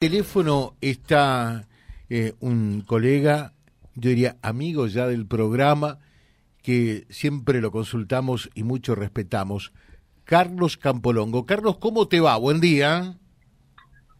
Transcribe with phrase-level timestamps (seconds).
[0.00, 1.68] teléfono está
[2.08, 3.52] eh, un colega,
[3.94, 5.98] yo diría amigo ya del programa,
[6.62, 9.74] que siempre lo consultamos y mucho respetamos,
[10.24, 11.44] Carlos Campolongo.
[11.44, 12.38] Carlos, ¿cómo te va?
[12.38, 13.18] Buen día.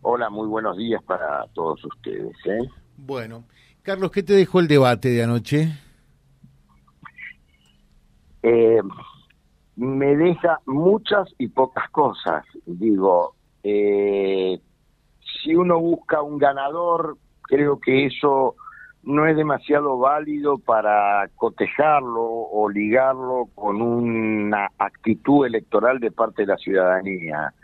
[0.02, 2.36] Hola, muy buenos días para todos ustedes.
[2.44, 2.68] ¿eh?
[2.98, 3.44] Bueno,
[3.80, 5.72] Carlos, ¿qué te dejó el debate de anoche?
[8.42, 8.82] Eh,
[9.76, 12.44] me deja muchas y pocas cosas.
[12.66, 14.29] Digo, eh,
[15.60, 18.56] uno busca un ganador, creo que eso
[19.02, 26.48] no es demasiado válido para cotejarlo o ligarlo con una actitud electoral de parte de
[26.48, 27.54] la ciudadanía.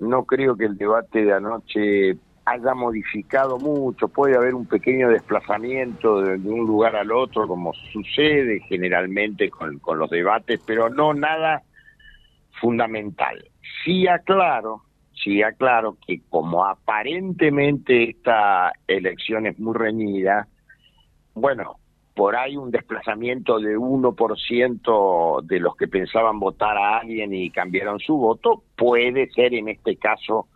[0.00, 6.20] No creo que el debate de anoche haya modificado mucho, puede haber un pequeño desplazamiento
[6.20, 11.62] de, un lugar al otro, como sucede generalmente con, los debates, pero no nada
[12.60, 13.44] fundamental.
[13.84, 14.82] Sí aclaro
[15.22, 20.48] sí aclaro que como aparentemente esta elección es muy reñida,
[21.34, 21.76] bueno,
[22.14, 27.98] por ahí un desplazamiento de 1% de los que pensaban votar a alguien y cambiaron
[28.00, 30.48] su voto puede ser en este caso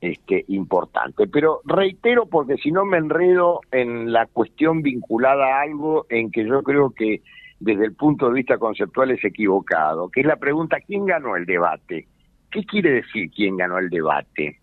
[0.00, 1.26] este importante.
[1.26, 6.46] Pero reitero porque si no me enredo en la cuestión vinculada a algo en que
[6.46, 7.22] yo creo que
[7.58, 11.44] desde el punto de vista conceptual es equivocado, que es la pregunta ¿quién ganó el
[11.44, 12.06] debate?
[12.50, 14.58] ¿Qué quiere decir quién ganó el debate?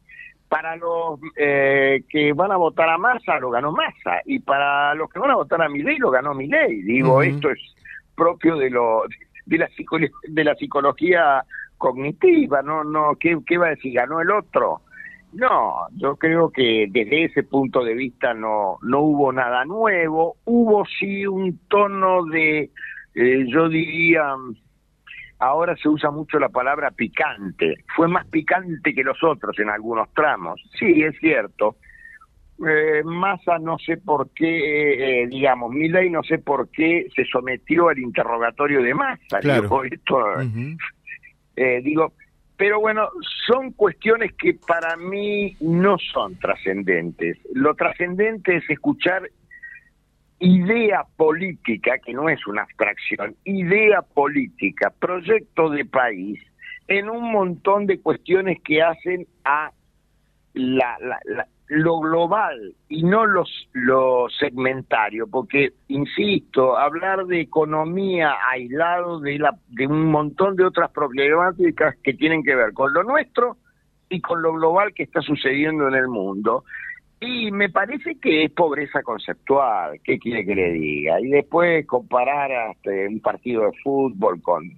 [0.49, 5.09] Para los eh, que van a votar a Massa, lo ganó Massa, y para los
[5.09, 6.81] que van a votar a Milei, lo ganó Milei.
[6.83, 7.59] Digo, esto es
[8.16, 9.03] propio de lo
[9.45, 9.69] de la,
[10.27, 11.44] de la psicología
[11.77, 13.94] cognitiva, no, no, ¿qué, ¿qué va a decir?
[13.94, 14.81] ¿Ganó el otro?
[15.33, 20.85] No, yo creo que desde ese punto de vista no, no hubo nada nuevo, hubo
[20.85, 22.72] sí un tono de,
[23.13, 24.33] eh, yo diría,
[25.39, 27.75] ahora se usa mucho la palabra picante.
[27.95, 30.61] Fue más picante que los otros en algunos tramos.
[30.77, 31.77] Sí, es cierto.
[32.67, 37.89] Eh, Massa no sé por qué, eh, digamos, Milei no sé por qué se sometió
[37.89, 39.39] al interrogatorio de Massa.
[39.41, 40.41] Digo, esto,
[41.56, 42.13] eh, digo,
[42.57, 43.09] pero bueno,
[43.45, 47.38] son cuestiones que para mí no son trascendentes.
[47.53, 49.29] Lo trascendente es escuchar
[50.40, 56.40] idea política, que no es una abstracción, idea política, proyecto de país,
[56.88, 59.72] en un montón de cuestiones que hacen a
[60.53, 60.98] la,
[61.68, 69.58] lo global y no los, lo segmentario, porque, insisto, hablar de economía aislado de, la,
[69.68, 73.58] de un montón de otras problemáticas que tienen que ver con lo nuestro
[74.09, 76.64] y con lo global que está sucediendo en el mundo.
[77.19, 81.19] Y me parece que es pobreza conceptual, ¿qué quiere que le diga?
[81.19, 84.78] Y después comparar hasta un partido de fútbol con,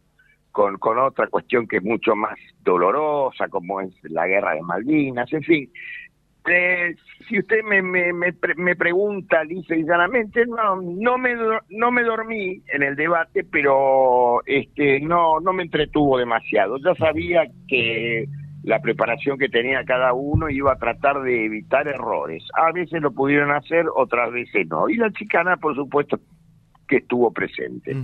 [0.52, 5.44] con, otra cuestión que es mucho más dolorosa, como es la guerra de Malvinas, en
[5.44, 5.70] fin.
[6.50, 6.96] Eh,
[7.28, 11.36] si usted me, me, me, me pregunta lisa y llanamente, no, no, me,
[11.70, 16.78] no me dormí en el debate, pero este, no, no me entretuvo demasiado.
[16.78, 18.28] Ya sabía que
[18.70, 22.44] la preparación que tenía cada uno iba a tratar de evitar errores.
[22.54, 24.88] A veces lo pudieron hacer, otras veces no.
[24.88, 26.20] Y la chicana, por supuesto,
[26.88, 27.98] que estuvo presente.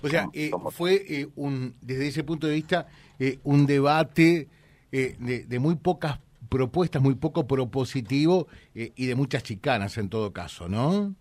[0.00, 2.86] O sea, eh, fue eh, un, desde ese punto de vista
[3.18, 4.48] eh, un debate
[4.90, 6.18] de, muy pocas
[6.48, 11.14] propuestas, muy poco propositivo y de muchas chicanas en todo caso, ¿no?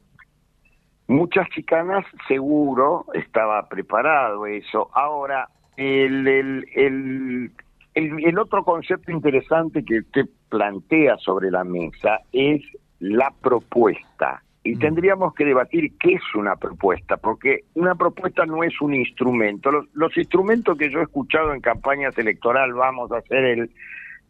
[1.07, 4.89] Muchas chicanas, seguro, estaba preparado eso.
[4.93, 7.51] Ahora, el, el, el
[7.95, 12.61] el, otro concepto interesante que usted plantea sobre la mesa es
[12.99, 14.43] la propuesta.
[14.63, 14.79] Y mm.
[14.79, 19.71] tendríamos que debatir qué es una propuesta, porque una propuesta no es un instrumento.
[19.71, 23.71] Los, los instrumentos que yo he escuchado en campañas electorales, vamos a hacer el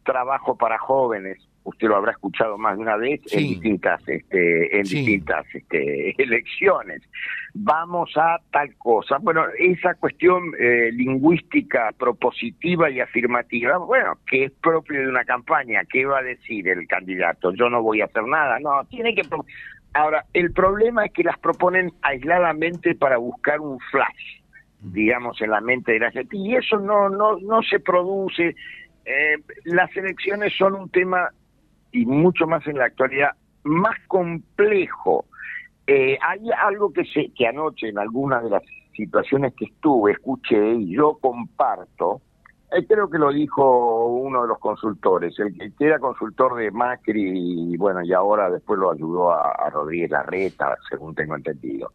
[0.03, 4.83] trabajo para jóvenes, usted lo habrá escuchado más de una vez en distintas este, en
[4.83, 7.01] distintas este, elecciones.
[7.53, 9.17] Vamos a tal cosa.
[9.17, 15.81] Bueno esa cuestión eh, lingüística propositiva y afirmativa bueno que es propio de una campaña.
[15.89, 18.59] Qué va a decir el candidato yo no voy a hacer nada.
[18.59, 19.23] No tiene que
[19.93, 24.41] ahora el problema es que las proponen aisladamente para buscar un flash
[24.81, 26.37] digamos en la mente de la gente.
[26.37, 28.55] Y eso no no no se produce.
[29.05, 31.29] Eh, las elecciones son un tema
[31.95, 33.29] y mucho más en la actualidad,
[33.63, 35.25] más complejo.
[35.87, 38.63] Eh, hay algo que, se, que anoche en algunas de las
[38.93, 42.21] situaciones que estuve, escuché y yo comparto,
[42.71, 47.73] eh, creo que lo dijo uno de los consultores, el que era consultor de Macri
[47.73, 51.93] y bueno, y ahora después lo ayudó a, a Rodríguez Larreta, según tengo entendido,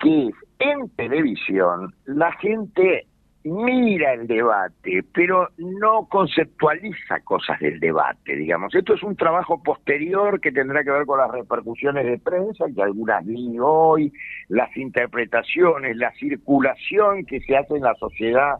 [0.00, 3.06] que en televisión la gente
[3.44, 8.74] mira el debate, pero no conceptualiza cosas del debate, digamos.
[8.74, 12.82] Esto es un trabajo posterior que tendrá que ver con las repercusiones de prensa, que
[12.82, 14.12] algunas vi hoy,
[14.48, 18.58] las interpretaciones, la circulación que se hace en la sociedad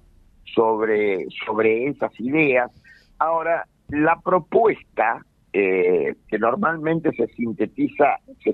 [0.55, 2.71] sobre, sobre esas ideas.
[3.19, 8.53] Ahora, la propuesta eh, que normalmente se sintetiza, se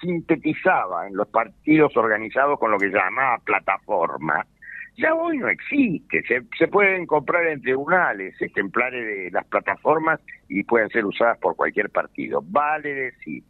[0.00, 4.46] sintetizaba en los partidos organizados con lo que llamaba plataforma,
[4.96, 6.22] ya hoy no existe.
[6.58, 11.90] Se, pueden comprar en tribunales ejemplares de las plataformas y pueden ser usadas por cualquier
[11.90, 12.42] partido.
[12.44, 13.42] Vale decir,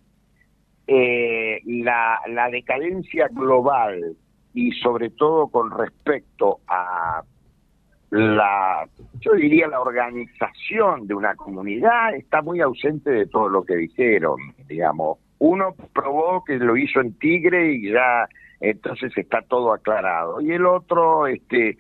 [0.87, 4.17] eh, la, la decadencia global
[4.55, 7.23] y sobre todo con respecto a
[8.11, 8.89] la,
[9.21, 14.37] yo diría la organización de una comunidad está muy ausente de todo lo que dijeron,
[14.67, 15.19] digamos.
[15.39, 18.27] Uno probó que lo hizo en Tigre y ya
[18.61, 20.41] entonces está todo aclarado.
[20.41, 21.77] Y el otro este,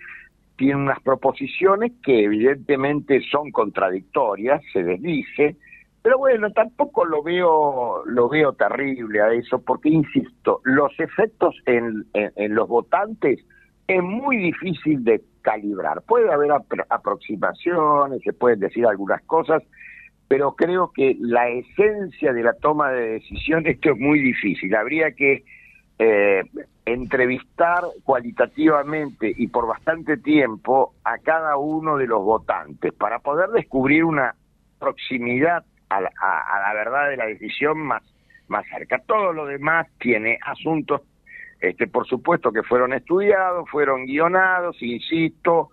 [0.57, 5.57] tiene unas proposiciones que evidentemente son contradictorias, se desdice,
[6.07, 12.07] pero bueno, tampoco lo veo, lo veo terrible a eso, porque insisto, los efectos en,
[12.15, 13.45] en, los votantes
[13.89, 16.03] es muy difícil de calibrar.
[16.03, 16.53] Puede haber
[16.91, 19.65] aproximaciones, se pueden decir algunas cosas,
[20.29, 24.77] pero creo que la esencia de la toma de decisiones es muy difícil.
[24.77, 25.43] Habría que
[25.99, 26.45] eh,
[26.85, 34.05] entrevistar cualitativamente y por bastante tiempo a cada uno de los votantes para poder descubrir
[34.05, 34.35] una
[34.79, 38.03] proximidad a la, a, la verdad de la decisión más,
[38.49, 38.99] más cerca.
[39.07, 41.03] Todo lo demás tiene asuntos,
[41.61, 45.71] este, por supuesto que fueron estudiados, fueron guionados, insisto,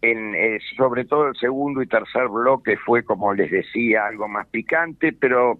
[0.00, 4.46] en, eh, sobre todo el segundo y tercer bloque fue, como les decía, algo más
[4.48, 5.58] picante, pero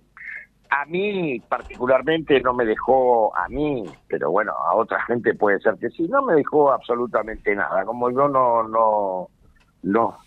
[0.76, 5.76] a mí particularmente no me dejó, a mí, pero bueno, a otra gente puede ser
[5.76, 7.85] que sí, no me dejó absolutamente nada.
[7.85, 9.29] Como yo no, no,
[9.82, 10.19] no,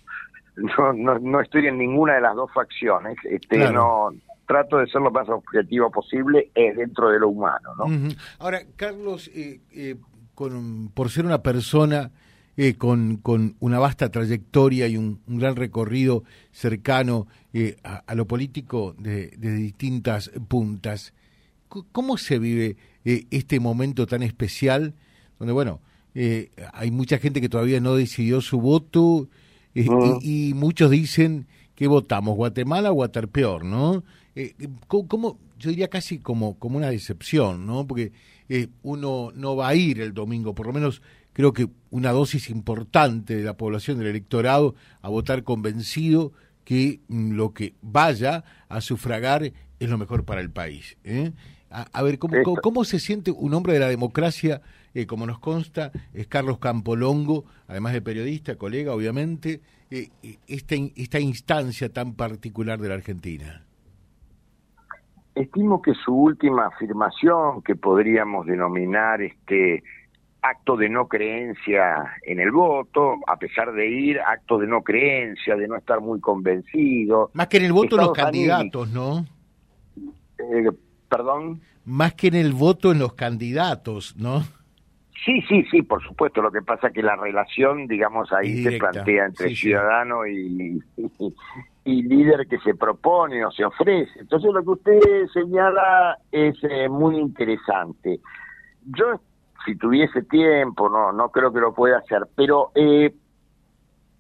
[0.56, 4.12] no, no, estoy en ninguna de las dos facciones, este, no
[4.46, 7.86] trato de ser lo más objetivo posible es dentro de lo humano, ¿no?
[8.40, 9.98] Ahora, Carlos, eh, eh,
[10.34, 12.10] con, por ser una persona
[12.60, 18.96] eh, con, con, una vasta trayectoria y un, gran recorrido cercano eh, a, lo político
[18.98, 21.14] de, distintas puntas.
[21.68, 22.76] ¿Cómo se vive
[23.06, 24.96] eh, este momento tan especial
[25.38, 25.82] donde, bueno,
[26.74, 29.30] hay mucha gente que todavía no decidió su voto
[29.76, 31.46] y, muchos dicen
[31.76, 34.04] que votamos Guatemala o peor ¿no?
[34.88, 37.88] ¿Cómo, yo diría casi como, como una decepción, ¿no?
[37.88, 38.12] Porque
[38.82, 41.02] uno no va a ir el domingo, por lo menos
[41.38, 44.74] creo que una dosis importante de la población del electorado
[45.04, 50.50] a votar convencido que mm, lo que vaya a sufragar es lo mejor para el
[50.50, 50.98] país.
[51.04, 51.32] ¿eh?
[51.70, 54.64] A, ver, ¿cómo, ¿cómo, se siente un hombre de la democracia,
[54.96, 59.62] eh, como nos consta, es Carlos Campolongo, además de periodista, colega, obviamente,
[59.92, 60.10] eh,
[60.48, 63.67] esta, esta instancia tan particular de la Argentina?
[65.40, 69.84] Estimo que su última afirmación, que podríamos denominar este
[70.42, 75.56] acto de no creencia en el voto, a pesar de ir, acto de no creencia,
[75.56, 77.30] de no estar muy convencido.
[77.34, 79.26] Más que en el voto en los candidatos, ¿no?
[80.40, 80.70] Eh,
[81.10, 81.62] Perdón.
[81.86, 84.44] Más que en el voto en los candidatos, ¿no?
[85.26, 86.42] Sí, sí, sí, por supuesto.
[86.42, 90.82] Lo que pasa es que la relación, digamos, ahí se plantea entre ciudadano Y,
[91.86, 94.20] y, líder que se propone o se ofrece.
[94.20, 98.20] Entonces lo que usted señala es eh, muy interesante.
[98.86, 99.20] Yo
[99.66, 103.14] si tuviese tiempo, no, no creo que lo pueda hacer, pero eh,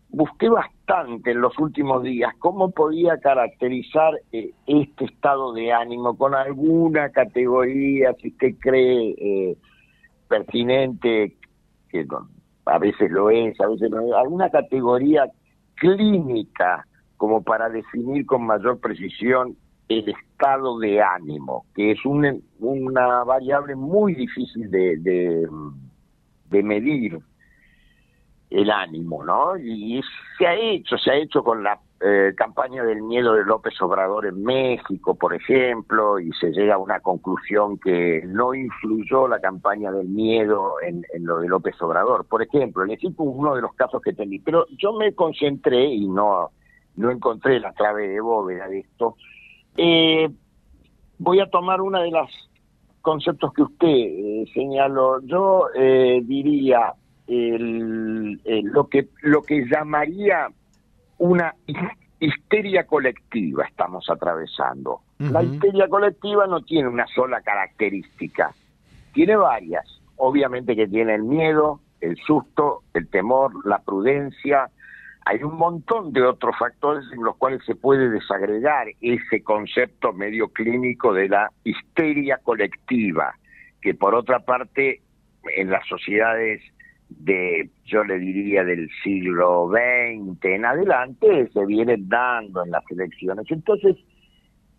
[0.09, 6.35] busqué bastante en los últimos días cómo podía caracterizar eh, este estado de ánimo con
[6.35, 9.57] alguna categoría, si usted cree eh,
[10.27, 11.37] pertinente,
[11.89, 12.05] que
[12.65, 15.25] a veces lo es, a veces no es, alguna categoría
[15.75, 16.85] clínica
[17.17, 19.55] como para definir con mayor precisión
[19.89, 24.97] el estado de ánimo, que es una variable muy difícil de,
[26.49, 27.19] de, medir
[28.49, 29.57] el ánimo, ¿no?
[29.57, 30.01] Y
[30.37, 34.27] se ha hecho, se ha hecho con la eh, campaña del miedo de López Obrador
[34.27, 39.91] en México, por ejemplo, y se llega a una conclusión que no influyó la campaña
[39.91, 42.25] del miedo en, lo de López Obrador.
[42.25, 46.07] Por ejemplo, el equipo uno de los casos que tenía, pero yo me concentré y
[46.07, 46.51] no,
[46.97, 49.15] no encontré la clave de bóveda de esto,
[49.75, 50.29] eh,
[51.17, 52.29] voy a tomar una de los
[53.01, 55.19] conceptos que usted eh, señaló.
[55.21, 56.93] Yo eh, diría
[57.27, 60.47] lo que lo que llamaría
[61.17, 61.53] una
[62.19, 65.01] histeria colectiva estamos atravesando.
[65.19, 68.53] La histeria colectiva no tiene una sola característica,
[69.13, 69.85] tiene varias.
[70.17, 74.69] Obviamente que tiene el miedo, el susto, el temor, la prudencia.
[75.25, 80.49] Hay un montón de otros factores en los cuales se puede desagregar ese concepto medio
[80.49, 83.35] clínico de la histeria colectiva,
[83.81, 85.01] que por otra parte
[85.55, 86.61] en las sociedades
[87.09, 93.45] de, yo le diría, del siglo XX en adelante, se vienen dando en las elecciones.
[93.49, 93.95] Entonces,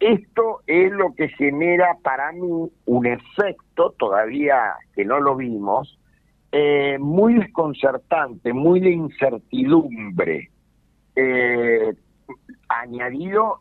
[0.01, 5.99] esto es lo que genera para mí un efecto, todavía que no lo vimos,
[6.53, 10.51] eh, muy desconcertante, muy de incertidumbre.
[11.17, 11.95] Eh,
[12.69, 13.61] añadido,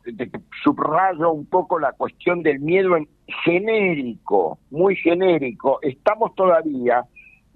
[0.64, 3.08] subrayo un poco la cuestión del miedo en
[3.44, 5.80] genérico, muy genérico.
[5.82, 7.04] Estamos todavía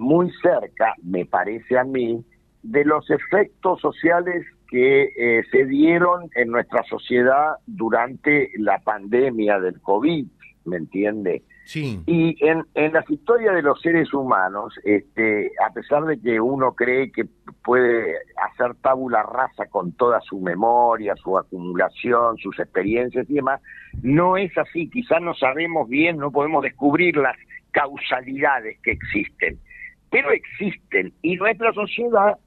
[0.02, 2.26] muy cerca, me parece a mí,
[2.64, 9.80] de los efectos sociales que eh, se dieron en nuestra sociedad durante la pandemia del
[9.80, 10.26] COVID,
[10.66, 11.44] ¿me entiende?
[11.66, 12.02] Sí.
[12.08, 16.74] Y en, en las historias de los seres humanos, este, a pesar de que uno
[16.74, 17.26] cree que
[17.64, 18.16] puede
[18.50, 23.62] hacer tabula rasa con toda su memoria, su acumulación, sus experiencias y demás,
[24.02, 24.90] no es así.
[24.90, 27.38] Quizás no sabemos bien, no podemos descubrir las
[27.72, 29.60] causalidades que existen
[30.12, 32.38] pero existen y nuestra sociedad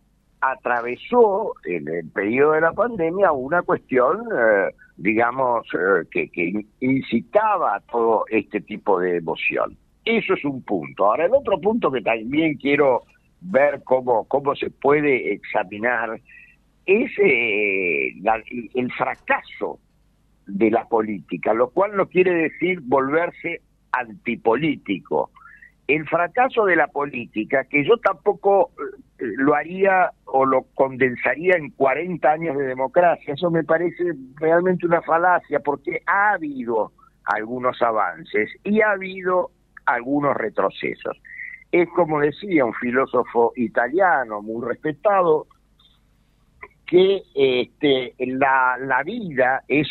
[0.40, 7.80] atravesó en el periodo de la pandemia una cuestión, eh, digamos, eh, que, incitaba a
[7.80, 9.76] todo este tipo de emoción.
[10.04, 11.06] Eso es un punto.
[11.06, 13.04] Ahora, el otro punto que también quiero
[13.40, 16.20] ver cómo, cómo se puede examinar
[16.84, 18.12] es eh,
[18.74, 19.78] el fracaso
[20.46, 25.30] de la política, lo cual no quiere decir volverse antipolítico
[25.86, 31.70] el fracaso de la política, que yo tampoco eh, lo haría o lo condensaría en
[31.70, 36.92] 40 años de democracia, eso me parece realmente una falacia, porque ha habido
[37.24, 39.50] algunos avances y ha habido
[39.86, 41.16] algunos retrocesos.
[41.70, 45.46] Es como decía un filósofo italiano muy respetado,
[46.86, 49.88] que este, la, la vida es,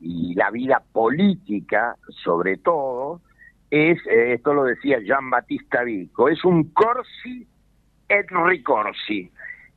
[0.00, 3.20] y la vida política sobre todo,
[3.70, 7.46] es, eh, esto lo decía Jean Battista Vico, es un corsi
[8.08, 9.30] et ricorsi.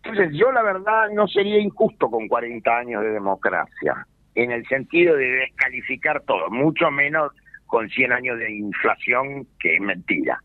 [0.04, 5.16] Entonces yo la verdad no sería injusto con 40 años de democracia, en el sentido
[5.16, 7.32] de descalificar todo, mucho menos
[7.66, 10.42] con 100 años de inflación, que es mentira.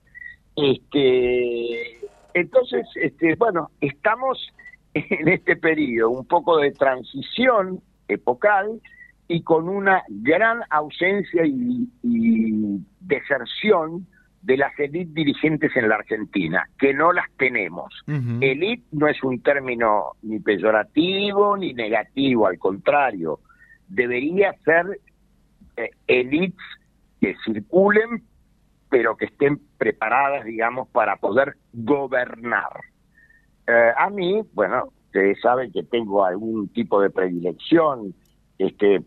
[0.57, 1.99] Este,
[2.35, 4.53] entonces, este, bueno, estamos
[4.95, 8.81] en este periodo un poco de transición epocal
[9.29, 11.89] y con una gran ausencia y,
[13.07, 14.07] deserción
[14.43, 17.95] de las élites dirigentes en la Argentina, que no las tenemos.
[18.07, 23.41] Elite no es un término ni peyorativo ni negativo, al contrario,
[23.89, 25.01] debería ser
[25.77, 26.61] eh, élites
[27.21, 28.23] que circulen,
[28.91, 32.81] pero que estén preparadas, digamos, para poder gobernar.
[33.67, 38.15] Eh, a mí, bueno, ustedes saben que tengo algún tipo de predilección
[38.59, 39.03] este,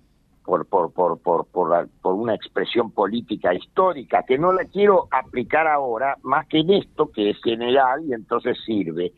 [0.48, 5.68] por, por, por, por, por, por, una expresión política histórica, que no la quiero aplicar
[5.68, 9.12] ahora, más que en esto, que es general y entonces sirve.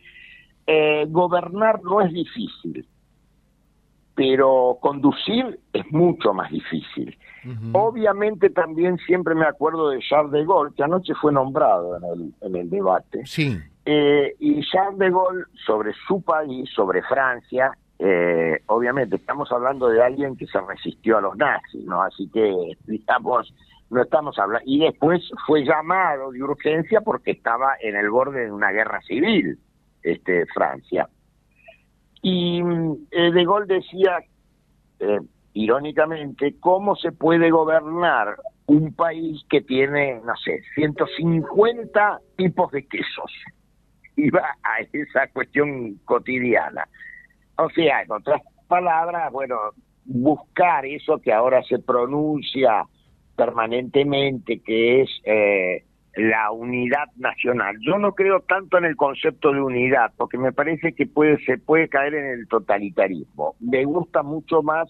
[0.65, 2.83] Eh, gobernar no es difícil,
[4.15, 7.15] pero conducir es mucho más difícil.
[7.73, 12.33] Obviamente también siempre me acuerdo de Charles de Gaulle, que anoche fue nombrado en el,
[12.41, 13.21] en el debate.
[13.25, 13.55] Sí.
[13.85, 20.01] Eh, y Charles de Gaulle, sobre su país, sobre Francia, eh, obviamente estamos hablando de
[20.01, 22.01] alguien que se resistió a los nazis, ¿no?
[22.01, 23.53] Así que, digamos,
[23.89, 24.63] no estamos hablando.
[24.65, 29.59] Y después fue llamado de urgencia porque estaba en el borde de una guerra civil,
[30.01, 31.09] este, Francia.
[32.21, 32.61] Y
[33.11, 34.19] eh, De Gaulle decía,
[34.99, 35.19] eh,
[35.53, 38.37] irónicamente, cómo se puede gobernar
[38.67, 43.31] un país que tiene, no sé, 150 tipos de quesos.
[44.15, 46.87] Iba a esa cuestión cotidiana.
[47.59, 49.55] O sea, en otras palabras, bueno,
[50.05, 52.85] buscar eso que ahora se pronuncia
[53.35, 55.83] permanentemente, que es eh,
[56.15, 57.77] la unidad nacional.
[57.81, 61.57] Yo no creo tanto en el concepto de unidad, porque me parece que puede, se
[61.57, 63.55] puede caer en el totalitarismo.
[63.59, 64.89] Me gusta mucho más